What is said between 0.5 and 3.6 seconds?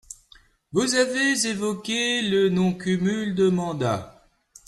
Vous avez évoqué le non-cumul de